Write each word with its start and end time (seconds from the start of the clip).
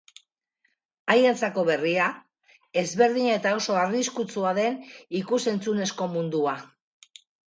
Haientzako 1.15 1.65
berria, 1.67 2.07
ezberdina 2.81 3.35
eta 3.39 3.51
oso 3.57 3.75
arriskutsua 3.81 4.55
den 4.61 4.79
ikus-entzunezko 5.21 6.09
mundua. 6.15 6.57